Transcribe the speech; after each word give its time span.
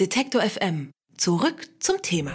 Detektor 0.00 0.40
FM. 0.40 0.90
Zurück 1.18 1.68
zum 1.78 2.00
Thema. 2.00 2.32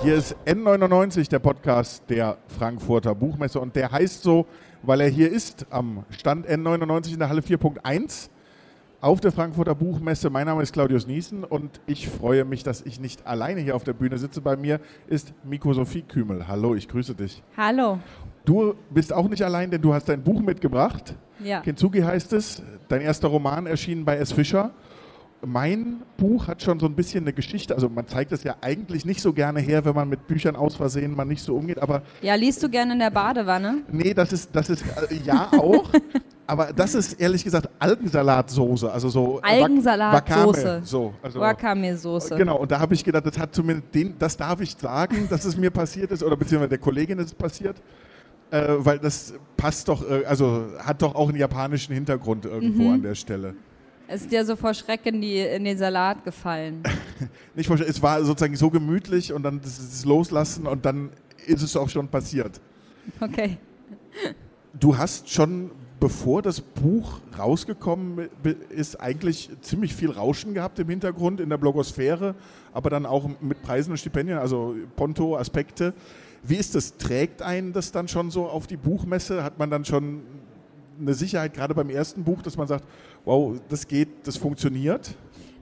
Hier 0.00 0.14
ist 0.14 0.36
N99, 0.46 1.28
der 1.28 1.40
Podcast 1.40 2.04
der 2.08 2.38
Frankfurter 2.46 3.16
Buchmesse. 3.16 3.58
Und 3.58 3.74
der 3.74 3.90
heißt 3.90 4.22
so, 4.22 4.46
weil 4.84 5.00
er 5.00 5.08
hier 5.08 5.28
ist, 5.28 5.66
am 5.70 6.04
Stand 6.10 6.46
N99 6.46 7.14
in 7.14 7.18
der 7.18 7.28
Halle 7.28 7.40
4.1 7.40 8.28
auf 9.00 9.20
der 9.20 9.32
Frankfurter 9.32 9.74
Buchmesse. 9.74 10.30
Mein 10.30 10.46
Name 10.46 10.62
ist 10.62 10.72
Claudius 10.72 11.08
Niesen 11.08 11.42
und 11.42 11.80
ich 11.86 12.08
freue 12.08 12.44
mich, 12.44 12.62
dass 12.62 12.82
ich 12.82 13.00
nicht 13.00 13.26
alleine 13.26 13.60
hier 13.60 13.74
auf 13.74 13.82
der 13.82 13.94
Bühne 13.94 14.16
sitze. 14.16 14.40
Bei 14.40 14.56
mir 14.56 14.78
ist 15.08 15.34
Miko 15.42 15.72
Sophie 15.72 16.02
Kümel. 16.02 16.46
Hallo, 16.46 16.76
ich 16.76 16.86
grüße 16.86 17.16
dich. 17.16 17.42
Hallo. 17.56 17.98
Du 18.44 18.76
bist 18.88 19.12
auch 19.12 19.28
nicht 19.28 19.42
allein, 19.42 19.68
denn 19.72 19.82
du 19.82 19.92
hast 19.92 20.08
dein 20.08 20.22
Buch 20.22 20.40
mitgebracht. 20.40 21.16
Ja. 21.42 21.60
Kintsugi 21.60 22.02
heißt 22.02 22.32
es. 22.34 22.62
Dein 22.88 23.00
erster 23.00 23.26
Roman 23.26 23.66
erschienen 23.66 24.04
bei 24.04 24.16
S. 24.16 24.30
Fischer 24.30 24.70
mein 25.44 26.02
Buch 26.16 26.46
hat 26.46 26.62
schon 26.62 26.78
so 26.78 26.86
ein 26.86 26.94
bisschen 26.94 27.24
eine 27.24 27.32
Geschichte. 27.32 27.74
Also 27.74 27.88
man 27.88 28.06
zeigt 28.06 28.32
es 28.32 28.44
ja 28.44 28.56
eigentlich 28.60 29.04
nicht 29.04 29.20
so 29.20 29.32
gerne 29.32 29.60
her, 29.60 29.84
wenn 29.84 29.94
man 29.94 30.08
mit 30.08 30.26
Büchern 30.26 30.56
aus 30.56 30.76
Versehen 30.76 31.14
mal 31.14 31.24
nicht 31.24 31.42
so 31.42 31.56
umgeht. 31.56 31.80
Aber 31.80 32.02
ja, 32.20 32.34
liest 32.34 32.62
du 32.62 32.68
gerne 32.68 32.92
in 32.92 32.98
der 33.00 33.10
Badewanne? 33.10 33.82
Nee, 33.90 34.14
das 34.14 34.32
ist, 34.32 34.50
das 34.54 34.70
ist 34.70 34.82
äh, 34.82 35.16
ja 35.24 35.50
auch. 35.52 35.90
aber 36.46 36.72
das 36.72 36.94
ist 36.94 37.20
ehrlich 37.20 37.42
gesagt 37.42 37.68
Algensalatsoße, 37.78 38.90
also 38.90 39.08
so 39.08 39.40
Algensalatsoße. 39.42 40.82
So, 40.84 41.14
also, 41.22 41.40
Wakame-Soße. 41.40 42.36
Genau, 42.36 42.58
und 42.58 42.70
da 42.70 42.78
habe 42.78 42.94
ich 42.94 43.02
gedacht, 43.02 43.26
das 43.26 43.38
hat 43.38 43.54
zumindest 43.54 43.94
den, 43.94 44.14
das 44.18 44.36
darf 44.36 44.60
ich 44.60 44.76
sagen, 44.76 45.26
dass 45.28 45.44
es 45.44 45.56
mir 45.56 45.70
passiert 45.70 46.12
ist, 46.12 46.22
oder 46.22 46.36
beziehungsweise 46.36 46.70
der 46.70 46.78
Kollegin 46.78 47.18
ist 47.18 47.26
es 47.26 47.34
passiert. 47.34 47.82
Äh, 48.50 48.66
weil 48.78 48.98
das 48.98 49.32
passt 49.56 49.88
doch, 49.88 50.08
äh, 50.08 50.26
also 50.26 50.66
hat 50.78 51.00
doch 51.00 51.14
auch 51.14 51.30
einen 51.30 51.38
japanischen 51.38 51.94
Hintergrund 51.94 52.44
irgendwo 52.44 52.82
mhm. 52.82 52.94
an 52.94 53.02
der 53.02 53.14
Stelle. 53.14 53.54
Ist 54.08 54.30
dir 54.30 54.44
so 54.44 54.56
vor 54.56 54.74
Schreck 54.74 55.06
in, 55.06 55.20
die, 55.20 55.38
in 55.38 55.64
den 55.64 55.78
Salat 55.78 56.24
gefallen? 56.24 56.82
Nicht 57.54 57.66
vor 57.66 57.78
Schreck, 57.78 57.88
es 57.88 58.02
war 58.02 58.22
sozusagen 58.24 58.56
so 58.56 58.70
gemütlich 58.70 59.32
und 59.32 59.42
dann 59.42 59.60
das 59.60 60.04
Loslassen 60.04 60.66
und 60.66 60.84
dann 60.84 61.10
ist 61.46 61.62
es 61.62 61.76
auch 61.76 61.88
schon 61.88 62.08
passiert. 62.08 62.60
Okay. 63.20 63.58
Du 64.78 64.96
hast 64.96 65.30
schon, 65.30 65.70
bevor 66.00 66.42
das 66.42 66.60
Buch 66.60 67.20
rausgekommen 67.38 68.28
ist, 68.70 69.00
eigentlich 69.00 69.50
ziemlich 69.60 69.94
viel 69.94 70.10
Rauschen 70.10 70.54
gehabt 70.54 70.78
im 70.78 70.88
Hintergrund 70.88 71.40
in 71.40 71.48
der 71.48 71.58
Blogosphäre, 71.58 72.34
aber 72.72 72.90
dann 72.90 73.06
auch 73.06 73.28
mit 73.40 73.62
Preisen 73.62 73.90
und 73.90 73.98
Stipendien, 73.98 74.38
also 74.38 74.74
Ponto, 74.96 75.36
Aspekte. 75.36 75.94
Wie 76.42 76.56
ist 76.56 76.74
das? 76.74 76.96
Trägt 76.96 77.40
einen 77.40 77.72
das 77.72 77.92
dann 77.92 78.08
schon 78.08 78.30
so 78.30 78.46
auf 78.46 78.66
die 78.66 78.76
Buchmesse? 78.76 79.44
Hat 79.44 79.58
man 79.58 79.70
dann 79.70 79.84
schon 79.84 80.22
eine 81.02 81.14
Sicherheit, 81.14 81.54
gerade 81.54 81.74
beim 81.74 81.90
ersten 81.90 82.24
Buch, 82.24 82.42
dass 82.42 82.56
man 82.56 82.66
sagt, 82.66 82.84
wow, 83.24 83.58
das 83.68 83.86
geht, 83.86 84.08
das 84.24 84.36
funktioniert? 84.36 85.14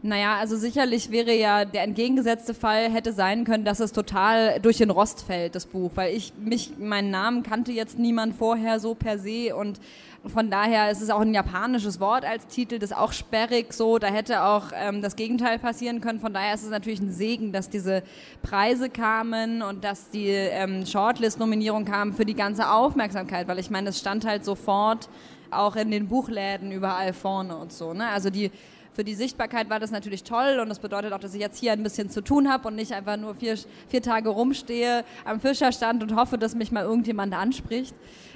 Naja, 0.02 0.36
also 0.36 0.56
sicherlich 0.56 1.10
wäre 1.10 1.34
ja 1.34 1.66
der 1.66 1.82
entgegengesetzte 1.82 2.54
Fall 2.54 2.90
hätte 2.90 3.12
sein 3.12 3.44
können, 3.44 3.66
dass 3.66 3.80
es 3.80 3.92
total 3.92 4.58
durch 4.58 4.78
den 4.78 4.88
Rost 4.88 5.22
fällt, 5.22 5.54
das 5.54 5.66
Buch, 5.66 5.90
weil 5.94 6.16
ich 6.16 6.32
mich, 6.38 6.78
meinen 6.78 7.10
Namen 7.10 7.42
kannte 7.42 7.70
jetzt 7.72 7.98
niemand 7.98 8.34
vorher 8.34 8.80
so 8.80 8.94
per 8.94 9.18
se 9.18 9.54
und 9.54 9.78
von 10.26 10.50
daher 10.50 10.90
ist 10.90 11.02
es 11.02 11.10
auch 11.10 11.20
ein 11.20 11.34
japanisches 11.34 12.00
Wort 12.00 12.24
als 12.24 12.46
Titel, 12.46 12.78
das 12.78 12.92
ist 12.92 12.96
auch 12.96 13.12
sperrig 13.12 13.74
so, 13.74 13.98
da 13.98 14.06
hätte 14.06 14.42
auch 14.42 14.66
ähm, 14.74 15.02
das 15.02 15.16
Gegenteil 15.16 15.58
passieren 15.58 16.00
können. 16.00 16.20
Von 16.20 16.34
daher 16.34 16.54
ist 16.54 16.62
es 16.62 16.70
natürlich 16.70 17.00
ein 17.00 17.10
Segen, 17.10 17.52
dass 17.52 17.70
diese 17.70 18.02
Preise 18.42 18.90
kamen 18.90 19.62
und 19.62 19.82
dass 19.84 20.10
die 20.10 20.28
ähm, 20.28 20.84
Shortlist-Nominierung 20.84 21.84
kam 21.84 22.12
für 22.12 22.26
die 22.26 22.34
ganze 22.34 22.70
Aufmerksamkeit, 22.70 23.48
weil 23.48 23.58
ich 23.58 23.70
meine, 23.70 23.90
es 23.90 23.98
stand 23.98 24.26
halt 24.26 24.44
sofort 24.44 25.08
auch 25.50 25.76
in 25.76 25.90
den 25.90 26.08
Buchläden 26.08 26.70
überall 26.70 27.12
vorne 27.12 27.56
und 27.56 27.72
so. 27.72 27.92
Ne? 27.94 28.06
Also 28.08 28.30
die 28.30 28.50
für 28.92 29.04
die 29.04 29.14
Sichtbarkeit 29.14 29.70
war 29.70 29.78
das 29.78 29.90
natürlich 29.90 30.24
toll 30.24 30.58
und 30.60 30.68
das 30.68 30.78
bedeutet 30.78 31.12
auch, 31.12 31.18
dass 31.18 31.34
ich 31.34 31.40
jetzt 31.40 31.58
hier 31.58 31.72
ein 31.72 31.82
bisschen 31.82 32.10
zu 32.10 32.22
tun 32.22 32.50
habe 32.50 32.68
und 32.68 32.74
nicht 32.74 32.92
einfach 32.92 33.16
nur 33.16 33.34
vier, 33.34 33.56
vier 33.88 34.02
Tage 34.02 34.28
rumstehe 34.28 35.04
am 35.24 35.40
Fischerstand 35.40 36.02
und 36.02 36.16
hoffe, 36.16 36.38
dass 36.38 36.54
mich 36.54 36.72
mal 36.72 36.84
irgendjemand 36.84 37.34
anspricht. 37.34 37.94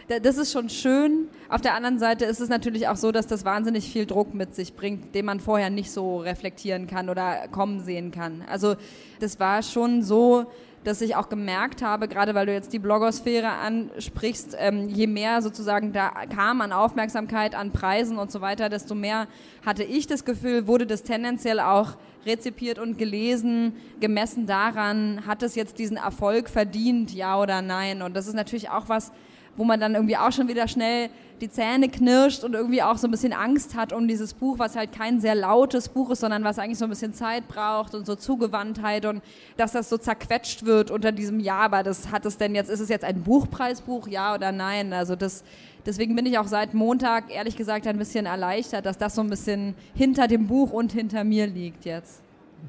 Das 0.08 0.36
ist 0.36 0.52
schon 0.52 0.68
schön. 0.68 1.28
Auf 1.48 1.62
der 1.62 1.74
anderen 1.74 1.98
Seite 1.98 2.26
ist 2.26 2.38
es 2.40 2.50
natürlich 2.50 2.88
auch 2.88 2.96
so, 2.96 3.10
dass 3.10 3.26
das 3.26 3.46
wahnsinnig 3.46 3.90
viel 3.90 4.04
Druck 4.04 4.34
mit 4.34 4.54
sich 4.54 4.74
bringt, 4.74 5.14
den 5.14 5.24
man 5.24 5.40
vorher 5.40 5.70
nicht 5.70 5.90
so 5.90 6.18
reflektieren 6.18 6.86
kann 6.86 7.08
oder 7.08 7.48
kommen 7.48 7.80
sehen 7.80 8.10
kann. 8.10 8.44
Also 8.46 8.76
das 9.20 9.40
war 9.40 9.62
schon 9.62 10.02
so, 10.02 10.44
dass 10.84 11.00
ich 11.00 11.16
auch 11.16 11.30
gemerkt 11.30 11.80
habe, 11.80 12.06
gerade 12.08 12.34
weil 12.34 12.44
du 12.44 12.52
jetzt 12.52 12.74
die 12.74 12.78
Blogosphäre 12.78 13.48
ansprichst, 13.48 14.54
ähm, 14.58 14.90
je 14.90 15.06
mehr 15.06 15.40
sozusagen 15.40 15.94
da 15.94 16.10
kam 16.34 16.60
an 16.60 16.72
Aufmerksamkeit, 16.72 17.54
an 17.54 17.70
Preisen 17.70 18.18
und 18.18 18.30
so 18.30 18.42
weiter, 18.42 18.68
desto 18.68 18.94
mehr 18.94 19.26
hatte 19.64 19.84
ich 19.84 20.06
das 20.06 20.26
Gefühl, 20.26 20.66
wurde 20.66 20.86
das 20.86 21.02
tendenziell 21.02 21.60
auch 21.60 21.96
rezipiert 22.26 22.78
und 22.78 22.98
gelesen, 22.98 23.74
gemessen 24.00 24.46
daran, 24.46 25.26
hat 25.26 25.42
es 25.42 25.54
jetzt 25.54 25.78
diesen 25.78 25.96
Erfolg 25.96 26.50
verdient, 26.50 27.14
ja 27.14 27.40
oder 27.40 27.62
nein. 27.62 28.02
Und 28.02 28.14
das 28.14 28.26
ist 28.26 28.34
natürlich 28.34 28.68
auch 28.68 28.90
was, 28.90 29.10
wo 29.56 29.64
man 29.64 29.80
dann 29.80 29.94
irgendwie 29.94 30.16
auch 30.16 30.32
schon 30.32 30.48
wieder 30.48 30.68
schnell 30.68 31.10
die 31.40 31.50
Zähne 31.50 31.88
knirscht 31.88 32.44
und 32.44 32.54
irgendwie 32.54 32.82
auch 32.82 32.96
so 32.96 33.08
ein 33.08 33.10
bisschen 33.10 33.32
Angst 33.32 33.76
hat 33.76 33.92
um 33.92 34.06
dieses 34.06 34.34
Buch, 34.34 34.58
was 34.58 34.76
halt 34.76 34.92
kein 34.92 35.20
sehr 35.20 35.34
lautes 35.34 35.88
Buch 35.88 36.10
ist, 36.10 36.20
sondern 36.20 36.44
was 36.44 36.58
eigentlich 36.58 36.78
so 36.78 36.84
ein 36.84 36.90
bisschen 36.90 37.12
Zeit 37.12 37.48
braucht 37.48 37.94
und 37.94 38.06
so 38.06 38.14
Zugewandtheit 38.14 39.04
und 39.04 39.22
dass 39.56 39.72
das 39.72 39.88
so 39.88 39.98
zerquetscht 39.98 40.64
wird 40.64 40.90
unter 40.90 41.12
diesem 41.12 41.40
Ja, 41.40 41.58
aber 41.58 41.82
das 41.82 42.10
hat 42.10 42.24
es 42.24 42.38
denn 42.38 42.54
jetzt, 42.54 42.70
ist 42.70 42.80
es 42.80 42.88
jetzt 42.88 43.04
ein 43.04 43.22
Buchpreisbuch, 43.22 44.08
ja 44.08 44.34
oder 44.34 44.52
nein? 44.52 44.92
Also 44.92 45.16
das, 45.16 45.44
deswegen 45.84 46.14
bin 46.14 46.24
ich 46.26 46.38
auch 46.38 46.46
seit 46.46 46.72
Montag 46.72 47.34
ehrlich 47.34 47.56
gesagt 47.56 47.86
ein 47.86 47.98
bisschen 47.98 48.26
erleichtert, 48.26 48.86
dass 48.86 48.98
das 48.98 49.14
so 49.14 49.20
ein 49.20 49.30
bisschen 49.30 49.74
hinter 49.94 50.28
dem 50.28 50.46
Buch 50.46 50.72
und 50.72 50.92
hinter 50.92 51.24
mir 51.24 51.46
liegt 51.46 51.84
jetzt. 51.84 52.22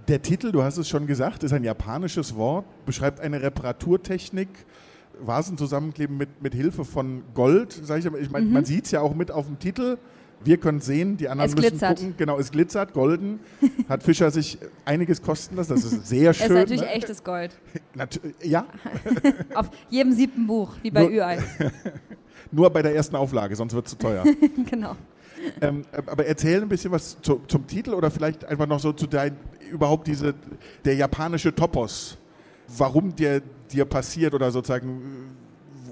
Der 0.07 0.22
Titel, 0.22 0.51
du 0.51 0.62
hast 0.62 0.78
es 0.78 0.90
schon 0.90 1.07
gesagt, 1.07 1.44
ist 1.44 1.53
ein 1.53 1.63
japanisches 1.63 2.35
Wort, 2.35 2.66
beschreibt 2.85 3.22
eine 3.22 3.41
Reparaturtechnik, 3.41 4.50
Vasen 5.21 5.57
zusammenkleben 5.57 6.17
mit, 6.17 6.41
mit 6.41 6.53
Hilfe 6.53 6.85
von 6.85 7.23
Gold, 7.33 7.71
sage 7.71 7.99
ich, 7.99 8.21
ich 8.21 8.31
mein, 8.31 8.47
mhm. 8.47 8.53
man 8.53 8.65
sieht 8.65 8.85
es 8.85 8.91
ja 8.91 9.01
auch 9.01 9.15
mit 9.15 9.31
auf 9.31 9.47
dem 9.47 9.59
Titel. 9.59 9.97
Wir 10.43 10.57
können 10.57 10.79
sehen, 10.79 11.17
die 11.17 11.27
anderen 11.27 11.49
es 11.49 11.55
müssen 11.55 11.69
glitzert. 11.69 11.97
gucken. 11.97 12.13
Genau, 12.17 12.37
es 12.37 12.51
glitzert, 12.51 12.93
golden. 12.93 13.39
Hat 13.89 14.03
Fischer 14.03 14.29
sich 14.29 14.57
einiges 14.83 15.21
kosten 15.21 15.55
lassen. 15.55 15.73
Das 15.73 15.83
ist 15.83 16.07
sehr 16.07 16.33
schön. 16.33 16.45
Es 16.45 16.51
ist 16.51 16.57
natürlich 16.57 16.81
ne? 16.81 16.91
echtes 16.91 17.23
Gold. 17.23 17.57
Natu 17.95 18.19
ja. 18.43 18.65
auf 19.55 19.69
jedem 19.89 20.11
siebten 20.11 20.45
Buch, 20.45 20.75
wie 20.83 20.91
bei 20.91 21.07
Ü-Ei. 21.09 21.39
Nur 22.51 22.69
bei 22.69 22.81
der 22.81 22.95
ersten 22.95 23.15
Auflage, 23.15 23.55
sonst 23.55 23.73
wird 23.73 23.87
es 23.87 23.91
zu 23.91 23.97
teuer. 23.97 24.23
genau. 24.69 24.95
Ähm, 25.61 25.83
aber 25.93 26.25
erzähl 26.25 26.61
ein 26.61 26.69
bisschen 26.69 26.91
was 26.91 27.17
zu, 27.21 27.41
zum 27.47 27.67
Titel 27.67 27.93
oder 27.93 28.11
vielleicht 28.11 28.45
einfach 28.45 28.67
noch 28.67 28.79
so 28.79 28.93
zu 28.93 29.07
dein, 29.07 29.37
überhaupt 29.71 30.07
diese, 30.07 30.33
der 30.83 30.95
japanische 30.95 31.53
Topos. 31.53 32.17
Warum 32.77 33.15
der 33.15 33.41
dir 33.71 33.85
passiert 33.85 34.33
oder 34.33 34.51
sozusagen 34.51 35.35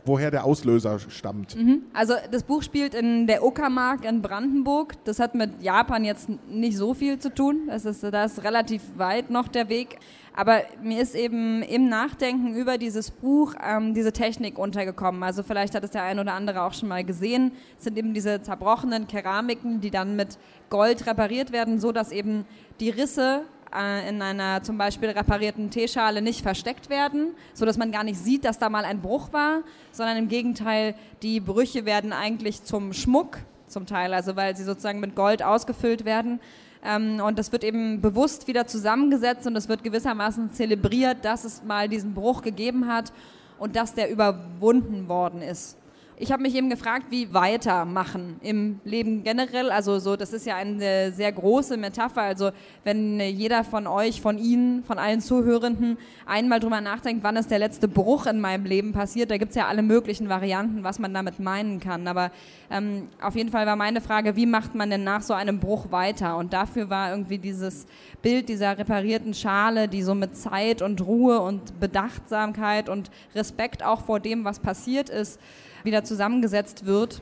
woher 0.05 0.31
der 0.31 0.43
Auslöser 0.43 0.99
stammt. 0.99 1.55
Mhm. 1.55 1.83
Also 1.93 2.15
das 2.31 2.43
Buch 2.43 2.61
spielt 2.61 2.93
in 2.93 3.27
der 3.27 3.43
Uckermark 3.43 4.05
in 4.05 4.21
Brandenburg. 4.21 4.95
Das 5.05 5.19
hat 5.19 5.35
mit 5.35 5.61
Japan 5.61 6.03
jetzt 6.03 6.29
nicht 6.49 6.77
so 6.77 6.93
viel 6.93 7.19
zu 7.19 7.33
tun. 7.33 7.67
Das 7.67 7.85
ist, 7.85 8.03
da 8.03 8.25
ist 8.25 8.43
relativ 8.43 8.81
weit 8.97 9.29
noch 9.29 9.47
der 9.47 9.69
Weg. 9.69 9.99
Aber 10.35 10.61
mir 10.81 11.01
ist 11.01 11.15
eben 11.15 11.61
im 11.61 11.89
Nachdenken 11.89 12.55
über 12.55 12.77
dieses 12.77 13.11
Buch 13.11 13.53
ähm, 13.63 13.93
diese 13.93 14.11
Technik 14.11 14.57
untergekommen. 14.57 15.23
Also 15.23 15.43
vielleicht 15.43 15.75
hat 15.75 15.83
es 15.83 15.91
der 15.91 16.03
ein 16.03 16.19
oder 16.19 16.33
andere 16.33 16.63
auch 16.63 16.73
schon 16.73 16.89
mal 16.89 17.03
gesehen. 17.03 17.51
Es 17.77 17.85
sind 17.85 17.97
eben 17.97 18.13
diese 18.13 18.41
zerbrochenen 18.41 19.07
Keramiken, 19.07 19.79
die 19.79 19.91
dann 19.91 20.15
mit 20.15 20.39
Gold 20.69 21.05
repariert 21.05 21.51
werden, 21.51 21.79
so 21.79 21.91
dass 21.91 22.11
eben 22.11 22.45
die 22.79 22.89
Risse 22.89 23.43
äh, 23.75 24.09
in 24.09 24.21
einer 24.21 24.63
zum 24.63 24.77
Beispiel 24.77 25.09
reparierten 25.09 25.69
Teeschale 25.69 26.21
nicht 26.21 26.41
versteckt 26.41 26.89
werden, 26.89 27.35
so 27.53 27.65
dass 27.65 27.77
man 27.77 27.91
gar 27.91 28.03
nicht 28.03 28.19
sieht, 28.19 28.45
dass 28.45 28.59
da 28.59 28.69
mal 28.69 28.85
ein 28.85 29.01
Bruch 29.01 29.33
war, 29.33 29.61
sondern 29.91 30.17
im 30.17 30.27
Gegenteil, 30.27 30.95
die 31.21 31.39
Brüche 31.39 31.85
werden 31.85 32.13
eigentlich 32.13 32.63
zum 32.63 32.93
Schmuck 32.93 33.39
zum 33.67 33.85
Teil, 33.85 34.13
also 34.13 34.35
weil 34.35 34.55
sie 34.55 34.63
sozusagen 34.63 34.99
mit 34.99 35.15
Gold 35.15 35.43
ausgefüllt 35.43 36.05
werden. 36.05 36.39
Ähm, 36.83 37.21
und 37.21 37.39
das 37.39 37.51
wird 37.51 37.63
eben 37.63 38.01
bewusst 38.01 38.47
wieder 38.47 38.67
zusammengesetzt 38.67 39.47
und 39.47 39.55
es 39.55 39.69
wird 39.69 39.83
gewissermaßen 39.83 40.51
zelebriert, 40.51 41.25
dass 41.25 41.43
es 41.43 41.63
mal 41.63 41.89
diesen 41.89 42.13
Bruch 42.13 42.41
gegeben 42.41 42.87
hat 42.87 43.11
und 43.57 43.75
dass 43.75 43.93
der 43.93 44.09
überwunden 44.09 45.07
worden 45.07 45.41
ist 45.41 45.77
ich 46.17 46.31
habe 46.31 46.43
mich 46.43 46.55
eben 46.55 46.69
gefragt, 46.69 47.07
wie 47.09 47.33
weitermachen 47.33 48.37
im 48.41 48.79
Leben 48.83 49.23
generell. 49.23 49.71
Also 49.71 49.99
so, 49.99 50.15
das 50.15 50.31
ist 50.31 50.45
ja 50.45 50.55
eine 50.55 51.11
sehr 51.11 51.31
große 51.31 51.75
Metapher. 51.77 52.21
Also 52.21 52.51
wenn 52.83 53.19
jeder 53.19 53.63
von 53.63 53.87
euch, 53.87 54.21
von 54.21 54.37
Ihnen, 54.37 54.83
von 54.83 54.99
allen 54.99 55.21
Zuhörenden 55.21 55.97
einmal 56.25 56.59
drüber 56.59 56.81
nachdenkt, 56.81 57.23
wann 57.23 57.35
ist 57.35 57.49
der 57.49 57.59
letzte 57.59 57.87
Bruch 57.87 58.27
in 58.27 58.39
meinem 58.39 58.65
Leben 58.65 58.93
passiert, 58.93 59.31
da 59.31 59.37
gibt 59.37 59.51
es 59.51 59.55
ja 59.55 59.67
alle 59.67 59.81
möglichen 59.81 60.29
Varianten, 60.29 60.83
was 60.83 60.99
man 60.99 61.13
damit 61.13 61.39
meinen 61.39 61.79
kann. 61.79 62.07
Aber 62.07 62.31
ähm, 62.69 63.07
auf 63.21 63.35
jeden 63.35 63.49
Fall 63.49 63.65
war 63.65 63.75
meine 63.75 63.99
Frage, 63.99 64.35
wie 64.35 64.45
macht 64.45 64.75
man 64.75 64.89
denn 64.89 65.03
nach 65.03 65.23
so 65.23 65.33
einem 65.33 65.59
Bruch 65.59 65.91
weiter? 65.91 66.37
Und 66.37 66.53
dafür 66.53 66.89
war 66.89 67.11
irgendwie 67.11 67.39
dieses 67.39 67.87
Bild 68.21 68.49
dieser 68.49 68.77
reparierten 68.77 69.33
Schale, 69.33 69.87
die 69.87 70.03
so 70.03 70.13
mit 70.13 70.37
Zeit 70.37 70.81
und 70.81 71.01
Ruhe 71.01 71.41
und 71.41 71.79
Bedachtsamkeit 71.79 72.87
und 72.87 73.09
Respekt 73.33 73.83
auch 73.83 74.01
vor 74.01 74.19
dem, 74.19 74.45
was 74.45 74.59
passiert 74.59 75.09
ist, 75.09 75.39
wieder 75.85 76.03
zusammengesetzt 76.03 76.85
wird, 76.85 77.21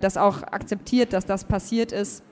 das 0.00 0.16
auch 0.16 0.42
akzeptiert, 0.42 1.12
dass 1.12 1.26
das 1.26 1.44
passiert 1.44 1.92
ist, 1.92 2.22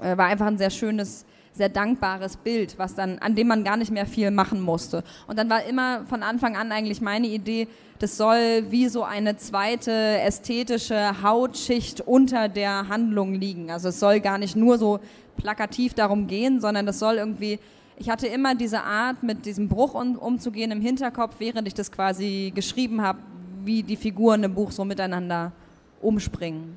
äh, 0.00 0.16
war 0.16 0.26
einfach 0.26 0.46
ein 0.46 0.58
sehr 0.58 0.70
schönes, 0.70 1.24
sehr 1.52 1.68
dankbares 1.68 2.36
Bild, 2.36 2.78
was 2.78 2.94
dann, 2.94 3.18
an 3.18 3.34
dem 3.34 3.48
man 3.48 3.64
gar 3.64 3.76
nicht 3.76 3.90
mehr 3.90 4.06
viel 4.06 4.30
machen 4.30 4.60
musste. 4.60 5.02
Und 5.26 5.38
dann 5.38 5.50
war 5.50 5.64
immer 5.64 6.04
von 6.06 6.22
Anfang 6.22 6.56
an 6.56 6.72
eigentlich 6.72 7.00
meine 7.00 7.26
Idee, 7.26 7.68
das 7.98 8.16
soll 8.16 8.66
wie 8.70 8.88
so 8.88 9.02
eine 9.02 9.36
zweite 9.36 9.90
ästhetische 9.92 11.22
Hautschicht 11.22 12.00
unter 12.00 12.48
der 12.48 12.88
Handlung 12.88 13.34
liegen. 13.34 13.70
Also 13.70 13.88
es 13.88 13.98
soll 13.98 14.20
gar 14.20 14.38
nicht 14.38 14.54
nur 14.54 14.78
so 14.78 15.00
plakativ 15.36 15.94
darum 15.94 16.28
gehen, 16.28 16.60
sondern 16.60 16.86
das 16.86 16.98
soll 17.00 17.16
irgendwie 17.16 17.58
ich 18.00 18.08
hatte 18.08 18.28
immer 18.28 18.54
diese 18.54 18.82
Art, 18.82 19.24
mit 19.24 19.44
diesem 19.44 19.68
Bruch 19.68 19.94
um, 19.94 20.16
umzugehen 20.16 20.70
im 20.70 20.80
Hinterkopf, 20.80 21.34
während 21.38 21.66
ich 21.66 21.74
das 21.74 21.90
quasi 21.90 22.52
geschrieben 22.54 23.02
habe, 23.02 23.18
wie 23.64 23.82
die 23.82 23.96
Figuren 23.96 24.44
im 24.44 24.54
Buch 24.54 24.72
so 24.72 24.84
miteinander 24.84 25.52
umspringen. 26.00 26.76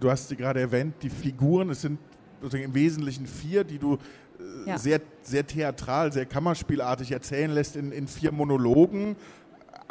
Du 0.00 0.10
hast 0.10 0.28
sie 0.28 0.36
gerade 0.36 0.60
erwähnt, 0.60 0.94
die 1.02 1.10
Figuren, 1.10 1.70
es 1.70 1.82
sind 1.82 1.98
im 2.42 2.74
Wesentlichen 2.74 3.26
vier, 3.26 3.62
die 3.64 3.78
du 3.78 3.94
äh, 3.94 4.70
ja. 4.70 4.78
sehr, 4.78 5.00
sehr 5.22 5.46
theatral, 5.46 6.12
sehr 6.12 6.26
kammerspielartig 6.26 7.12
erzählen 7.12 7.50
lässt 7.50 7.76
in, 7.76 7.92
in 7.92 8.08
vier 8.08 8.32
Monologen 8.32 9.16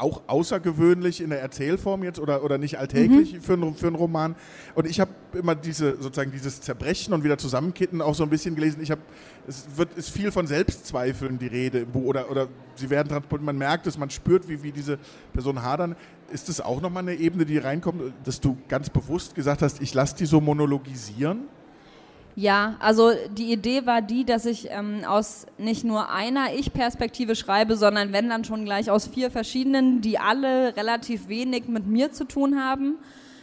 auch 0.02 0.24
außergewöhnlich 0.28 1.22
in 1.22 1.30
der 1.30 1.42
Erzählform 1.42 2.04
jetzt 2.04 2.20
oder, 2.20 2.44
oder 2.44 2.58
nicht 2.58 2.80
alltäglich 2.80 3.34
mhm. 3.34 3.42
für, 3.42 3.54
einen, 3.54 3.76
für 3.76 3.88
einen 3.88 3.96
Roman. 3.96 4.36
Und 4.76 4.88
ich 4.88 5.00
habe 5.00 5.12
immer 5.34 5.56
diese, 5.56 5.98
sozusagen 6.02 6.32
dieses 6.32 6.62
Zerbrechen 6.62 7.14
und 7.14 7.24
wieder 7.24 7.38
Zusammenkitten 7.38 8.02
auch 8.02 8.16
so 8.16 8.24
ein 8.24 8.30
bisschen 8.30 8.56
gelesen. 8.56 8.82
Ich 8.82 8.92
habe, 8.92 9.02
es 9.48 9.66
wird, 9.76 9.94
ist 9.98 10.10
viel 10.10 10.32
von 10.32 10.48
Selbstzweifeln 10.48 11.38
die 11.38 11.48
Rede 11.48 11.86
oder, 11.94 12.32
oder 12.32 12.48
sie 12.76 12.90
werden 12.90 13.10
transportiert, 13.10 13.46
man 13.46 13.58
merkt 13.58 13.88
es, 13.88 13.98
man 13.98 14.10
spürt, 14.10 14.48
wie, 14.50 14.64
wie 14.64 14.72
diese 14.72 14.98
Personen 15.34 15.62
hadern. 15.62 15.96
Ist 16.32 16.50
das 16.50 16.62
auch 16.62 16.82
nochmal 16.82 17.04
eine 17.04 17.16
Ebene, 17.16 17.46
die 17.46 17.58
reinkommt, 17.58 18.02
dass 18.24 18.40
du 18.40 18.58
ganz 18.68 18.90
bewusst 18.90 19.36
gesagt 19.36 19.62
hast, 19.62 19.82
ich 19.82 19.94
lasse 19.94 20.16
die 20.16 20.26
so 20.26 20.42
monologisieren? 20.42 21.48
Ja, 22.36 22.76
also 22.80 23.12
die 23.38 23.52
Idee 23.52 23.86
war 23.86 24.02
die, 24.02 24.24
dass 24.24 24.46
ich 24.46 24.70
ähm, 24.72 25.04
aus 25.06 25.46
nicht 25.58 25.84
nur 25.84 26.10
einer 26.10 26.54
Ich-Perspektive 26.54 27.36
schreibe, 27.36 27.76
sondern 27.76 28.14
wenn 28.14 28.30
dann 28.30 28.46
schon 28.46 28.64
gleich 28.64 28.90
aus 28.90 29.08
vier 29.08 29.30
verschiedenen, 29.30 30.00
die 30.00 30.18
alle 30.18 30.76
relativ 30.78 31.28
wenig 31.28 31.68
mit 31.68 31.88
mir 31.88 32.12
zu 32.12 32.24
tun 32.24 32.58
haben. 32.58 32.96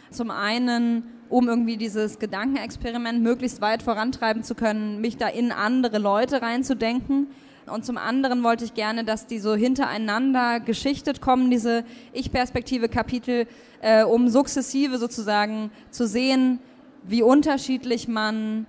Zum 0.09 0.31
einen, 0.31 1.03
um 1.29 1.47
irgendwie 1.47 1.77
dieses 1.77 2.17
Gedankenexperiment 2.17 3.21
möglichst 3.21 3.61
weit 3.61 3.83
vorantreiben 3.83 4.43
zu 4.43 4.55
können, 4.55 5.01
mich 5.01 5.17
da 5.17 5.27
in 5.27 5.51
andere 5.51 5.99
Leute 5.99 6.41
reinzudenken. 6.41 7.27
Und 7.67 7.85
zum 7.85 7.99
anderen 7.99 8.41
wollte 8.41 8.65
ich 8.65 8.73
gerne, 8.73 9.03
dass 9.03 9.27
die 9.27 9.37
so 9.37 9.53
hintereinander 9.53 10.59
geschichtet 10.59 11.21
kommen, 11.21 11.51
diese 11.51 11.83
Ich-Perspektive-Kapitel, 12.13 13.45
äh, 13.81 14.03
um 14.03 14.29
sukzessive 14.29 14.97
sozusagen 14.97 15.69
zu 15.91 16.07
sehen, 16.07 16.57
wie 17.03 17.21
unterschiedlich 17.21 18.07
man 18.07 18.65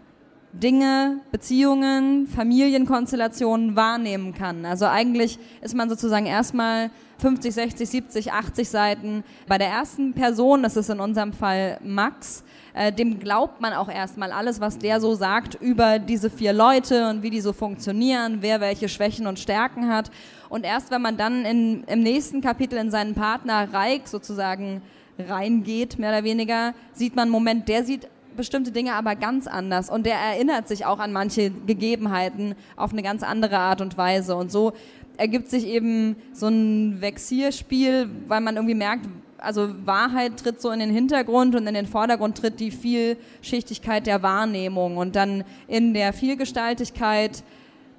Dinge, 0.52 1.20
Beziehungen, 1.30 2.26
Familienkonstellationen 2.26 3.76
wahrnehmen 3.76 4.34
kann. 4.34 4.64
Also 4.64 4.86
eigentlich 4.86 5.38
ist 5.60 5.76
man 5.76 5.88
sozusagen 5.88 6.26
erstmal 6.26 6.90
50, 7.18 7.54
60, 7.54 7.88
70, 7.88 8.32
80 8.32 8.68
Seiten 8.68 9.24
bei 9.46 9.58
der 9.58 9.68
ersten 9.68 10.12
Person, 10.12 10.62
das 10.62 10.76
ist 10.76 10.90
in 10.90 10.98
unserem 10.98 11.32
Fall 11.32 11.78
Max, 11.84 12.42
äh, 12.74 12.92
dem 12.92 13.20
glaubt 13.20 13.60
man 13.60 13.74
auch 13.74 13.88
erstmal 13.88 14.32
alles, 14.32 14.60
was 14.60 14.78
der 14.78 15.00
so 15.00 15.14
sagt 15.14 15.56
über 15.60 15.98
diese 15.98 16.30
vier 16.30 16.52
Leute 16.52 17.08
und 17.08 17.22
wie 17.22 17.30
die 17.30 17.40
so 17.40 17.52
funktionieren, 17.52 18.38
wer 18.40 18.60
welche 18.60 18.88
Schwächen 18.88 19.26
und 19.26 19.38
Stärken 19.38 19.88
hat. 19.88 20.10
Und 20.48 20.64
erst 20.64 20.90
wenn 20.90 21.02
man 21.02 21.16
dann 21.16 21.44
in, 21.44 21.84
im 21.84 22.02
nächsten 22.02 22.40
Kapitel 22.40 22.78
in 22.78 22.90
seinen 22.90 23.14
Partner 23.14 23.72
Reik 23.72 24.08
sozusagen 24.08 24.82
reingeht, 25.18 25.98
mehr 25.98 26.10
oder 26.10 26.24
weniger, 26.24 26.74
sieht 26.92 27.14
man, 27.14 27.28
Moment, 27.28 27.68
der 27.68 27.84
sieht 27.84 28.08
bestimmte 28.40 28.72
Dinge 28.72 28.94
aber 28.94 29.16
ganz 29.16 29.46
anders. 29.46 29.90
Und 29.90 30.06
der 30.06 30.16
erinnert 30.16 30.66
sich 30.66 30.86
auch 30.86 30.98
an 30.98 31.12
manche 31.12 31.50
Gegebenheiten 31.50 32.54
auf 32.74 32.92
eine 32.92 33.02
ganz 33.02 33.22
andere 33.22 33.58
Art 33.58 33.82
und 33.82 33.98
Weise. 33.98 34.34
Und 34.34 34.50
so 34.50 34.72
ergibt 35.18 35.48
sich 35.48 35.66
eben 35.66 36.16
so 36.32 36.48
ein 36.48 37.02
Vexierspiel, 37.02 38.08
weil 38.28 38.40
man 38.40 38.56
irgendwie 38.56 38.74
merkt, 38.74 39.06
also 39.36 39.68
Wahrheit 39.84 40.38
tritt 40.38 40.62
so 40.62 40.70
in 40.70 40.80
den 40.80 40.90
Hintergrund 40.90 41.54
und 41.54 41.66
in 41.66 41.74
den 41.74 41.86
Vordergrund 41.86 42.38
tritt 42.38 42.60
die 42.60 42.70
Vielschichtigkeit 42.70 44.06
der 44.06 44.22
Wahrnehmung. 44.22 44.96
Und 44.96 45.16
dann 45.16 45.44
in 45.68 45.92
der 45.92 46.14
Vielgestaltigkeit 46.14 47.44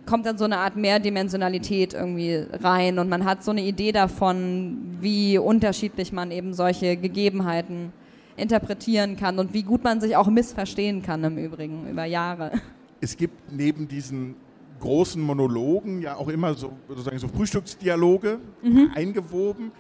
kommt 0.08 0.26
dann 0.26 0.40
so 0.40 0.46
eine 0.46 0.58
Art 0.58 0.76
Mehrdimensionalität 0.76 1.94
irgendwie 1.94 2.48
rein. 2.64 2.98
Und 2.98 3.10
man 3.10 3.26
hat 3.26 3.44
so 3.44 3.52
eine 3.52 3.62
Idee 3.62 3.92
davon, 3.92 4.98
wie 5.00 5.38
unterschiedlich 5.38 6.12
man 6.12 6.32
eben 6.32 6.56
solche 6.56 6.98
Gegebenheiten 6.98 7.94
interpretieren 8.42 9.16
kann 9.16 9.40
und 9.40 9.54
wie 9.54 9.64
gut 9.64 9.84
man 9.84 10.02
sich 10.02 10.16
auch 10.16 10.28
missverstehen 10.28 11.02
kann 11.02 11.24
im 11.24 11.38
Übrigen 11.38 11.90
über 11.90 12.06
Jahre. 12.06 12.52
Es 13.00 13.16
gibt 13.18 13.52
neben 13.52 13.88
diesen 13.88 14.36
großen 14.80 15.22
Monologen 15.22 16.02
ja 16.02 16.16
auch 16.16 16.28
immer 16.28 16.54
so, 16.56 16.74
sozusagen 16.90 17.20
so 17.20 17.28
Frühstücksdialoge 17.28 18.40
mhm. 18.62 18.92
eingewoben. 18.94 19.72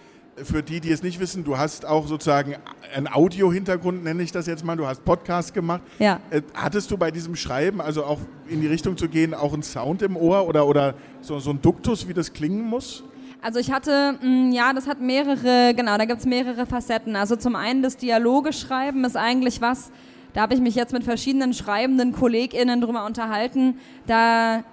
Für 0.43 0.63
die, 0.63 0.79
die 0.79 0.91
es 0.91 1.03
nicht 1.03 1.19
wissen, 1.19 1.43
du 1.43 1.57
hast 1.57 1.85
auch 1.85 2.07
sozusagen 2.07 2.55
einen 2.95 3.11
Audio-Hintergrund, 3.11 4.03
nenne 4.03 4.23
ich 4.23 4.31
das 4.31 4.47
jetzt 4.47 4.63
mal. 4.63 4.77
Du 4.77 4.87
hast 4.87 5.03
Podcast 5.03 5.53
gemacht. 5.53 5.81
Ja. 5.99 6.21
Äh, 6.29 6.41
hattest 6.53 6.89
du 6.89 6.97
bei 6.97 7.11
diesem 7.11 7.35
Schreiben, 7.35 7.81
also 7.81 8.05
auch 8.05 8.19
in 8.47 8.61
die 8.61 8.67
Richtung 8.67 8.95
zu 8.95 9.09
gehen, 9.09 9.33
auch 9.33 9.53
einen 9.53 9.61
Sound 9.61 10.01
im 10.01 10.15
Ohr 10.15 10.47
oder, 10.47 10.65
oder 10.65 10.95
so, 11.19 11.39
so 11.39 11.49
ein 11.49 11.61
Duktus, 11.61 12.07
wie 12.07 12.13
das 12.13 12.31
klingen 12.31 12.63
muss? 12.63 13.03
Also 13.43 13.57
ich 13.57 13.71
hatte, 13.71 14.19
mh, 14.21 14.27
mm, 14.27 14.51
ja, 14.51 14.71
das 14.71 14.88
hat 14.88 15.01
mehrere, 15.01 15.73
genau, 15.73 15.97
da 15.97 16.05
gibt 16.05 16.19
es 16.19 16.25
mehrere 16.27 16.67
Facetten. 16.67 17.15
Also 17.15 17.35
zum 17.35 17.55
einen 17.55 17.81
das 17.81 17.97
Dialoge 17.97 18.53
schreiben 18.53 19.03
ist 19.03 19.17
eigentlich 19.17 19.61
was, 19.61 19.91
da 20.33 20.41
habe 20.41 20.53
ich 20.53 20.61
mich 20.61 20.75
jetzt 20.75 20.93
mit 20.93 21.03
verschiedenen 21.03 21.53
schreibenden 21.53 22.13
KollegInnen 22.13 22.81
drüber 22.81 23.03
unterhalten. 23.05 23.79
Da 24.05 24.63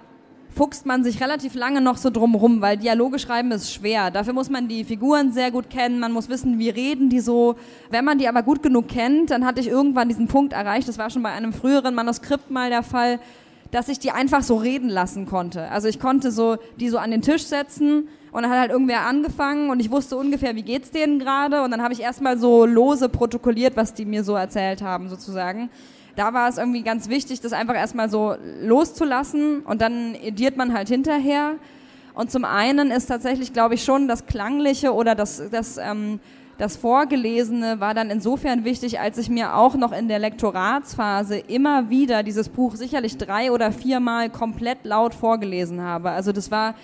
fuchst 0.55 0.85
man 0.85 1.03
sich 1.03 1.21
relativ 1.21 1.55
lange 1.55 1.81
noch 1.81 1.97
so 1.97 2.09
drum 2.09 2.35
rum, 2.35 2.61
weil 2.61 2.77
Dialoge 2.77 3.17
schreiben 3.17 3.51
ist 3.51 3.73
schwer. 3.73 4.11
Dafür 4.11 4.33
muss 4.33 4.49
man 4.49 4.67
die 4.67 4.83
Figuren 4.83 5.31
sehr 5.31 5.51
gut 5.51 5.69
kennen, 5.69 5.99
man 5.99 6.11
muss 6.11 6.29
wissen, 6.29 6.59
wie 6.59 6.69
reden 6.69 7.09
die 7.09 7.19
so. 7.19 7.55
Wenn 7.89 8.05
man 8.05 8.19
die 8.19 8.27
aber 8.27 8.43
gut 8.43 8.61
genug 8.61 8.87
kennt, 8.87 9.31
dann 9.31 9.45
hatte 9.45 9.61
ich 9.61 9.67
irgendwann 9.67 10.09
diesen 10.09 10.27
Punkt 10.27 10.53
erreicht, 10.53 10.87
das 10.87 10.97
war 10.97 11.09
schon 11.09 11.23
bei 11.23 11.31
einem 11.31 11.53
früheren 11.53 11.95
Manuskript 11.95 12.51
mal 12.51 12.69
der 12.69 12.83
Fall, 12.83 13.19
dass 13.71 13.87
ich 13.87 13.99
die 13.99 14.11
einfach 14.11 14.43
so 14.43 14.55
reden 14.55 14.89
lassen 14.89 15.25
konnte. 15.25 15.69
Also 15.69 15.87
ich 15.87 15.99
konnte 15.99 16.31
so 16.31 16.57
die 16.79 16.89
so 16.89 16.97
an 16.97 17.11
den 17.11 17.21
Tisch 17.21 17.43
setzen 17.43 18.07
und 18.31 18.43
dann 18.43 18.51
hat 18.51 18.59
halt 18.59 18.71
irgendwer 18.71 19.01
angefangen 19.01 19.69
und 19.69 19.79
ich 19.79 19.91
wusste 19.91 20.17
ungefähr, 20.17 20.55
wie 20.55 20.63
geht's 20.63 20.91
denen 20.91 21.19
gerade 21.19 21.61
und 21.61 21.71
dann 21.71 21.81
habe 21.81 21.93
ich 21.93 22.01
erstmal 22.01 22.37
so 22.37 22.65
lose 22.65 23.09
protokolliert, 23.09 23.75
was 23.75 23.93
die 23.93 24.05
mir 24.05 24.23
so 24.23 24.35
erzählt 24.35 24.81
haben 24.81 25.09
sozusagen. 25.09 25.69
Da 26.15 26.33
war 26.33 26.49
es 26.49 26.57
irgendwie 26.57 26.81
ganz 26.81 27.09
wichtig, 27.09 27.41
das 27.41 27.53
einfach 27.53 27.75
erstmal 27.75 28.09
so 28.09 28.35
loszulassen 28.61 29.61
und 29.61 29.81
dann 29.81 30.15
ediert 30.15 30.57
man 30.57 30.73
halt 30.73 30.89
hinterher. 30.89 31.55
Und 32.13 32.31
zum 32.31 32.43
einen 32.43 32.91
ist 32.91 33.05
tatsächlich, 33.05 33.53
glaube 33.53 33.75
ich, 33.75 33.83
schon 33.83 34.07
das 34.07 34.25
Klangliche 34.25 34.93
oder 34.93 35.15
das, 35.15 35.41
das 35.51 35.77
ähm, 35.77 36.19
das 36.59 36.75
Vorgelesene 36.75 37.79
war 37.79 37.93
dann 37.93 38.09
insofern 38.09 38.65
wichtig, 38.65 38.99
als 38.99 39.17
ich 39.17 39.29
mir 39.29 39.55
auch 39.55 39.75
noch 39.75 39.93
in 39.93 40.09
der 40.09 40.19
Lektoratsphase 40.19 41.37
immer 41.37 41.89
wieder 41.89 42.21
dieses 42.21 42.49
Buch 42.49 42.75
sicherlich 42.75 43.17
drei 43.17 43.53
oder 43.53 43.71
viermal 43.71 44.29
komplett 44.29 44.83
laut 44.83 45.13
vorgelesen 45.13 45.81
habe. 45.81 46.11
Also 46.11 46.33
das 46.33 46.51
war, 46.51 46.75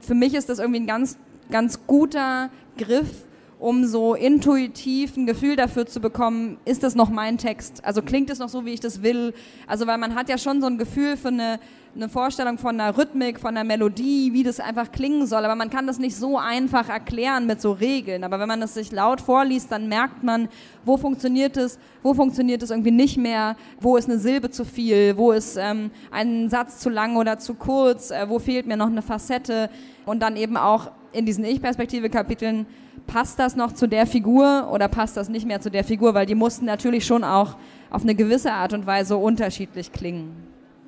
für 0.00 0.14
mich 0.16 0.34
ist 0.34 0.48
das 0.48 0.58
irgendwie 0.58 0.80
ein 0.80 0.86
ganz, 0.88 1.16
ganz 1.48 1.86
guter 1.86 2.50
Griff, 2.76 3.24
um 3.60 3.84
so 3.84 4.14
intuitiv 4.14 5.16
ein 5.18 5.26
Gefühl 5.26 5.54
dafür 5.54 5.86
zu 5.86 6.00
bekommen, 6.00 6.56
ist 6.64 6.82
das 6.82 6.94
noch 6.94 7.10
mein 7.10 7.36
Text? 7.36 7.84
Also 7.84 8.00
klingt 8.00 8.30
es 8.30 8.38
noch 8.38 8.48
so, 8.48 8.64
wie 8.64 8.70
ich 8.70 8.80
das 8.80 9.02
will? 9.02 9.34
Also 9.66 9.86
weil 9.86 9.98
man 9.98 10.14
hat 10.14 10.30
ja 10.30 10.38
schon 10.38 10.62
so 10.62 10.66
ein 10.66 10.78
Gefühl 10.78 11.18
für 11.18 11.28
eine, 11.28 11.60
eine 11.94 12.08
Vorstellung 12.08 12.56
von 12.56 12.80
einer 12.80 12.96
Rhythmik, 12.96 13.38
von 13.38 13.50
einer 13.50 13.64
Melodie, 13.64 14.32
wie 14.32 14.42
das 14.42 14.60
einfach 14.60 14.90
klingen 14.90 15.26
soll, 15.26 15.44
aber 15.44 15.56
man 15.56 15.68
kann 15.68 15.86
das 15.86 15.98
nicht 15.98 16.16
so 16.16 16.38
einfach 16.38 16.88
erklären 16.88 17.46
mit 17.46 17.60
so 17.60 17.72
Regeln. 17.72 18.24
Aber 18.24 18.40
wenn 18.40 18.48
man 18.48 18.62
das 18.62 18.74
sich 18.74 18.92
laut 18.92 19.20
vorliest, 19.20 19.70
dann 19.70 19.88
merkt 19.88 20.22
man, 20.22 20.48
wo 20.86 20.96
funktioniert 20.96 21.58
es, 21.58 21.78
wo 22.02 22.14
funktioniert 22.14 22.62
es 22.62 22.70
irgendwie 22.70 22.92
nicht 22.92 23.18
mehr, 23.18 23.56
wo 23.78 23.98
ist 23.98 24.08
eine 24.08 24.18
Silbe 24.18 24.50
zu 24.50 24.64
viel, 24.64 25.18
wo 25.18 25.32
ist 25.32 25.58
ähm, 25.58 25.90
ein 26.10 26.48
Satz 26.48 26.78
zu 26.78 26.88
lang 26.88 27.16
oder 27.16 27.38
zu 27.38 27.52
kurz, 27.54 28.10
äh, 28.10 28.26
wo 28.26 28.38
fehlt 28.38 28.66
mir 28.66 28.78
noch 28.78 28.86
eine 28.86 29.02
Facette 29.02 29.68
und 30.06 30.20
dann 30.20 30.36
eben 30.36 30.56
auch 30.56 30.92
in 31.12 31.26
diesen 31.26 31.44
Ich-Perspektive-Kapiteln 31.44 32.66
passt 33.10 33.40
das 33.40 33.56
noch 33.56 33.72
zu 33.72 33.88
der 33.88 34.06
Figur 34.06 34.68
oder 34.72 34.86
passt 34.88 35.16
das 35.16 35.28
nicht 35.28 35.44
mehr 35.44 35.60
zu 35.60 35.70
der 35.70 35.82
Figur, 35.82 36.14
weil 36.14 36.26
die 36.26 36.36
mussten 36.36 36.64
natürlich 36.64 37.04
schon 37.04 37.24
auch 37.24 37.56
auf 37.90 38.02
eine 38.02 38.14
gewisse 38.14 38.52
Art 38.52 38.72
und 38.72 38.86
Weise 38.86 39.16
unterschiedlich 39.16 39.92
klingen. 39.92 40.30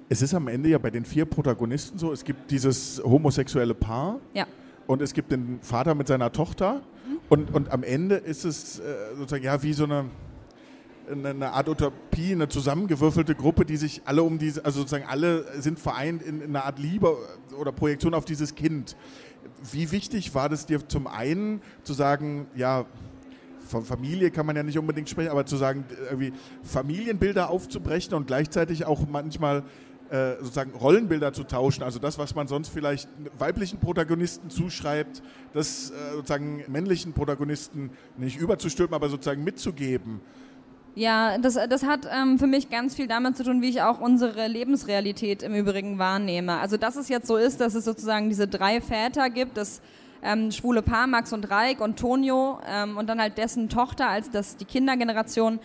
Es 0.09 0.23
ist 0.23 0.33
am 0.33 0.47
Ende 0.47 0.69
ja 0.69 0.79
bei 0.79 0.91
den 0.91 1.05
vier 1.05 1.25
Protagonisten 1.25 1.99
so, 1.99 2.13
es 2.13 2.23
gibt 2.23 2.51
dieses 2.51 3.03
homosexuelle 3.05 3.75
Paar 3.75 4.21
ja. 4.35 4.47
und 4.87 5.03
es 5.03 5.15
gibt 5.15 5.33
den 5.33 5.59
Vater 5.63 5.97
mit 5.97 6.07
seiner 6.07 6.31
Tochter 6.31 6.83
mhm. 7.09 7.19
und, 7.29 7.55
und 7.55 7.73
am 7.73 7.83
Ende 7.83 8.17
ist 8.17 8.45
es 8.45 8.79
äh, 8.79 8.83
sozusagen 9.17 9.45
ja 9.45 9.61
wie 9.63 9.73
so 9.73 9.85
eine, 9.85 10.05
eine 11.11 11.53
Art 11.53 11.69
Utopie, 11.69 12.33
eine 12.33 12.49
zusammengewürfelte 12.49 13.35
Gruppe, 13.35 13.65
die 13.65 13.77
sich 13.77 14.03
alle 14.05 14.23
um 14.23 14.39
diese, 14.39 14.65
also 14.65 14.81
sozusagen 14.81 15.07
alle 15.07 15.61
sind 15.61 15.79
vereint 15.79 16.23
in, 16.23 16.41
in 16.41 16.51
einer 16.51 16.65
Art 16.65 16.79
Liebe 16.79 17.17
oder 17.59 17.73
Projektion 17.73 18.15
auf 18.15 18.25
dieses 18.25 18.55
Kind. 18.55 18.97
Wie 19.71 19.91
wichtig 19.91 20.35
war 20.35 20.49
das 20.49 20.67
dir 20.67 20.87
zum 20.89 21.07
einen 21.07 21.61
zu 21.83 21.93
sagen, 21.93 22.47
ja, 22.55 22.87
von 23.67 23.85
Familie 23.85 24.31
kann 24.31 24.47
man 24.47 24.57
ja 24.57 24.63
nicht 24.63 24.79
unbedingt 24.79 25.09
sprechen, 25.09 25.31
aber 25.31 25.47
zu 25.47 25.57
sagen, 25.57 25.85
irgendwie 26.11 26.33
Familienbilder 26.63 27.49
aufzubrechen 27.51 28.15
und 28.15 28.27
gleichzeitig 28.27 28.85
auch 28.85 29.07
manchmal 29.09 29.65
äh, 30.11 30.37
sozusagen 30.41 30.73
Rollenbilder 30.73 31.33
zu 31.33 31.45
tauschen, 31.45 31.83
also 31.83 31.99
das, 31.99 32.19
was 32.19 32.35
man 32.35 32.47
sonst 32.47 32.69
vielleicht 32.69 33.09
weiblichen 33.39 33.79
Protagonisten 33.79 34.51
zuschreibt, 34.51 35.23
das 35.55 35.91
äh, 35.91 35.95
sozusagen 36.13 36.65
männlichen 36.69 37.15
Protagonisten 37.15 37.91
nicht 38.19 38.39
überzustülpen, 38.39 38.95
aber 38.95 39.09
sozusagen 39.09 39.43
mitzugeben. 39.43 40.21
Ja, 40.95 41.39
das, 41.39 41.55
das 41.55 41.85
hat 41.85 42.07
ähm, 42.11 42.39
für 42.39 42.47
mich 42.47 42.69
ganz 42.69 42.95
viel 42.95 43.07
damit 43.07 43.37
zu 43.37 43.45
tun, 43.45 43.63
wie 43.63 43.71
ich 43.71 43.81
auch 43.81 43.99
unsere 43.99 44.47
Lebensrealität 44.47 45.43
im 45.43 45.55
Übrigen 45.55 45.99
wahrnehme. 45.99 46.59
Also, 46.59 46.77
dass 46.77 46.97
es 46.97 47.09
jetzt 47.09 47.27
so 47.27 47.37
ist, 47.37 47.61
dass 47.63 47.75
es 47.75 47.87
sozusagen 47.87 48.29
diese 48.29 48.47
drei 48.47 48.83
Väter 48.83 49.31
gibt, 49.31 49.57
das 49.57 49.81
ähm, 50.23 50.53
schwule 50.53 50.83
Paar, 50.83 51.07
Max 51.07 51.33
und 51.33 51.51
Reik 51.51 51.81
und 51.81 51.99
Tonio 51.99 52.59
ähm, 52.69 52.99
und 52.99 53.09
dann 53.09 53.21
halt 53.21 53.39
dessen 53.39 53.71
Tochter 53.71 54.09
als 54.09 54.31
das, 54.31 54.57
die 54.57 54.67
Kindergeneration. 54.67 55.61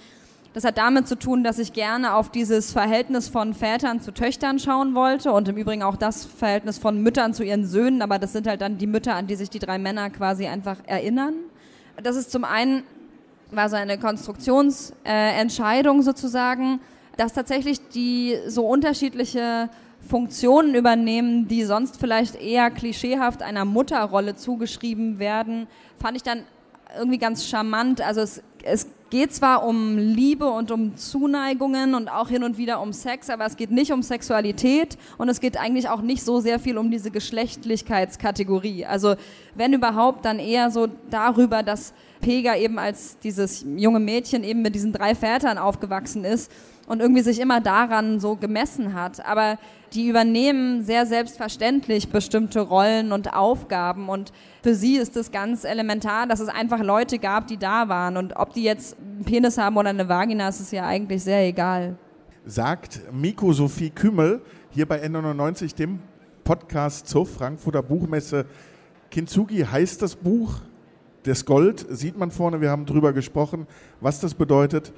Das 0.53 0.63
hat 0.63 0.77
damit 0.77 1.09
zu 1.09 1.19
tun, 1.19 1.43
dass 1.43 1.59
ich 1.59 1.73
gerne 1.73 2.15
auf 2.15 2.31
dieses 2.31 2.71
Verhältnis 2.71 3.27
von 3.27 3.53
Vätern 3.53 3.99
zu 3.99 4.13
Töchtern 4.13 4.59
schauen 4.59 4.95
wollte 4.95 5.33
und 5.33 5.49
im 5.49 5.57
Übrigen 5.57 5.83
auch 5.83 5.97
das 5.97 6.25
Verhältnis 6.25 6.79
von 6.79 7.03
Müttern 7.03 7.33
zu 7.33 7.43
ihren 7.43 7.67
Söhnen, 7.67 8.01
aber 8.01 8.17
das 8.17 8.31
sind 8.31 8.47
halt 8.47 8.61
dann 8.61 8.77
die 8.77 8.87
Mütter, 8.87 9.13
an 9.13 9.27
die 9.27 9.35
sich 9.35 9.49
die 9.49 9.59
drei 9.59 9.77
Männer 9.77 10.09
quasi 10.09 10.47
einfach 10.47 10.77
erinnern. 10.87 11.33
Das 12.01 12.15
ist 12.15 12.31
zum 12.31 12.43
einen 12.43 12.83
war 13.51 13.69
so 13.69 13.75
eine 13.75 13.97
Konstruktionsentscheidung 13.97 15.99
äh, 15.99 16.03
sozusagen, 16.03 16.79
dass 17.15 17.33
tatsächlich 17.33 17.79
die 17.89 18.37
so 18.47 18.65
unterschiedliche 18.65 19.69
Funktionen 20.07 20.75
übernehmen, 20.75 21.47
die 21.47 21.63
sonst 21.63 21.99
vielleicht 21.99 22.35
eher 22.35 22.71
klischeehaft 22.71 23.41
einer 23.41 23.65
Mutterrolle 23.65 24.35
zugeschrieben 24.35 25.19
werden, 25.19 25.67
fand 25.99 26.17
ich 26.17 26.23
dann 26.23 26.43
irgendwie 26.97 27.17
ganz 27.17 27.45
charmant. 27.45 28.01
Also 28.01 28.21
es, 28.21 28.41
es 28.63 28.87
geht 29.09 29.33
zwar 29.33 29.65
um 29.65 29.97
Liebe 29.97 30.47
und 30.47 30.71
um 30.71 30.97
Zuneigungen 30.97 31.95
und 31.95 32.09
auch 32.09 32.29
hin 32.29 32.43
und 32.43 32.57
wieder 32.57 32.81
um 32.81 32.93
Sex, 32.93 33.29
aber 33.29 33.45
es 33.45 33.55
geht 33.55 33.71
nicht 33.71 33.91
um 33.91 34.03
Sexualität 34.03 34.97
und 35.17 35.29
es 35.29 35.39
geht 35.39 35.57
eigentlich 35.57 35.89
auch 35.89 36.01
nicht 36.01 36.23
so 36.23 36.39
sehr 36.39 36.59
viel 36.59 36.77
um 36.77 36.91
diese 36.91 37.11
Geschlechtlichkeitskategorie. 37.11 38.85
Also 38.85 39.15
wenn 39.55 39.73
überhaupt, 39.73 40.25
dann 40.25 40.39
eher 40.39 40.71
so 40.71 40.87
darüber, 41.09 41.63
dass 41.63 41.93
Pega 42.19 42.55
eben 42.55 42.79
als 42.79 43.17
dieses 43.19 43.65
junge 43.75 43.99
Mädchen 43.99 44.43
eben 44.43 44.61
mit 44.61 44.75
diesen 44.75 44.91
drei 44.91 45.15
Vätern 45.15 45.57
aufgewachsen 45.57 46.25
ist 46.25 46.51
und 46.87 47.01
irgendwie 47.01 47.21
sich 47.21 47.39
immer 47.39 47.61
daran 47.61 48.19
so 48.19 48.35
gemessen 48.35 48.93
hat. 48.93 49.23
Aber 49.25 49.59
die 49.93 50.07
übernehmen 50.07 50.83
sehr 50.83 51.05
selbstverständlich 51.05 52.09
bestimmte 52.09 52.61
Rollen 52.61 53.11
und 53.11 53.33
Aufgaben 53.33 54.09
und 54.09 54.33
für 54.63 54.73
sie 54.73 54.97
ist 54.97 55.15
es 55.15 55.31
ganz 55.31 55.63
elementar, 55.63 56.27
dass 56.27 56.39
es 56.39 56.49
einfach 56.49 56.81
Leute 56.81 57.19
gab, 57.19 57.47
die 57.47 57.57
da 57.57 57.87
waren 57.87 58.17
und 58.17 58.35
ob 58.35 58.53
die 58.53 58.63
jetzt 58.63 58.97
einen 58.99 59.23
Penis 59.23 59.57
haben 59.57 59.77
oder 59.77 59.89
eine 59.89 60.09
Vagina, 60.09 60.49
ist 60.49 60.59
es 60.59 60.71
ja 60.71 60.85
eigentlich 60.85 61.23
sehr 61.23 61.45
egal. 61.45 61.95
Sagt 62.45 63.01
Miko 63.11 63.53
Sophie 63.53 63.89
Kümmel 63.89 64.41
hier 64.71 64.85
bei 64.85 65.03
N99, 65.03 65.75
dem 65.75 65.99
Podcast 66.43 67.07
zur 67.07 67.25
Frankfurter 67.25 67.83
Buchmesse. 67.83 68.45
Kintsugi 69.11 69.65
heißt 69.65 70.01
das 70.01 70.15
Buch, 70.15 70.61
das 71.23 71.43
Gold 71.43 71.85
sieht 71.89 72.17
man 72.17 72.31
vorne, 72.31 72.61
wir 72.61 72.71
haben 72.71 72.85
drüber 72.85 73.11
gesprochen, 73.11 73.67
was 73.99 74.21
das 74.21 74.33
bedeutet. 74.33 74.93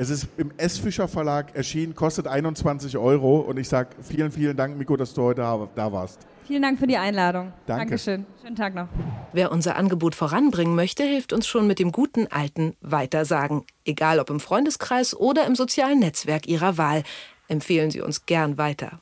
Es 0.00 0.10
ist 0.10 0.28
im 0.36 0.52
S. 0.56 0.78
Fischer 0.78 1.08
Verlag 1.08 1.56
erschienen, 1.56 1.92
kostet 1.96 2.28
21 2.28 2.96
Euro 2.96 3.40
und 3.40 3.58
ich 3.58 3.68
sage 3.68 3.96
vielen, 4.00 4.30
vielen 4.30 4.56
Dank, 4.56 4.78
Miko, 4.78 4.96
dass 4.96 5.12
du 5.12 5.22
heute 5.22 5.42
da 5.74 5.92
warst. 5.92 6.20
Vielen 6.46 6.62
Dank 6.62 6.78
für 6.78 6.86
die 6.86 6.96
Einladung. 6.96 7.52
Danke. 7.66 7.80
Dankeschön. 7.82 8.24
Schönen 8.40 8.54
Tag 8.54 8.76
noch. 8.76 8.86
Wer 9.32 9.50
unser 9.50 9.74
Angebot 9.74 10.14
voranbringen 10.14 10.76
möchte, 10.76 11.02
hilft 11.02 11.32
uns 11.32 11.48
schon 11.48 11.66
mit 11.66 11.80
dem 11.80 11.90
guten 11.90 12.28
alten 12.28 12.76
Weitersagen. 12.80 13.64
Egal 13.84 14.20
ob 14.20 14.30
im 14.30 14.38
Freundeskreis 14.38 15.16
oder 15.16 15.44
im 15.46 15.56
sozialen 15.56 15.98
Netzwerk 15.98 16.46
Ihrer 16.46 16.78
Wahl. 16.78 17.02
Empfehlen 17.48 17.90
Sie 17.90 18.00
uns 18.00 18.24
gern 18.24 18.56
weiter. 18.56 19.00